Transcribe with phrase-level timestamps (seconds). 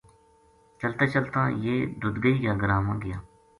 [0.81, 3.17] چلتاں چلتاں یہ ددگئی کا گراں ما گیا